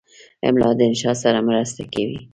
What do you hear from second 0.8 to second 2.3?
انشا سره مرسته کوي.